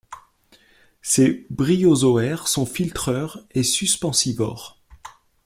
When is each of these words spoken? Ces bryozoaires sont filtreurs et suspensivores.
Ces 1.03 1.45
bryozoaires 1.51 2.47
sont 2.47 2.65
filtreurs 2.65 3.45
et 3.51 3.61
suspensivores. 3.61 4.81